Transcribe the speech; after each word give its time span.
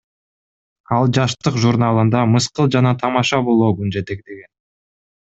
Ал 0.99 1.03
Жаштык 1.17 1.59
журналында 1.65 2.23
мыскыл 2.35 2.69
жана 2.77 2.93
тамаша 3.03 3.41
блогун 3.49 3.93
жетектеген. 3.97 4.49